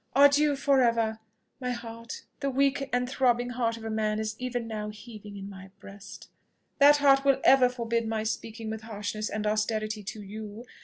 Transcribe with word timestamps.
adieu 0.15 0.55
for 0.55 0.81
ever! 0.81 1.19
My 1.59 1.69
heart 1.69 2.23
the 2.39 2.49
weak 2.49 2.89
and 2.91 3.07
throbbing 3.07 3.51
heart 3.51 3.77
of 3.77 3.83
a 3.85 3.89
man 3.91 4.17
is 4.19 4.35
even 4.39 4.65
now 4.67 4.89
heaving 4.89 5.37
in 5.37 5.47
my 5.47 5.69
breast. 5.79 6.27
That 6.79 6.97
heart 6.97 7.23
will 7.23 7.35
for 7.35 7.45
ever 7.45 7.69
forbid 7.69 8.07
my 8.07 8.23
speaking 8.23 8.71
with 8.71 8.81
harshness 8.81 9.29
and 9.29 9.45
austerity 9.45 10.01
to 10.01 10.23
you. 10.23 10.65